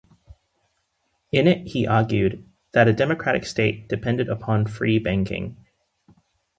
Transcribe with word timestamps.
In 1.31 1.45
it, 1.45 1.67
he 1.67 1.85
argued 1.85 2.49
that 2.71 2.87
a 2.87 2.91
democratic 2.91 3.45
state 3.45 3.87
depended 3.87 4.29
upon 4.29 4.65
Free 4.65 4.97
Banking. 4.97 5.57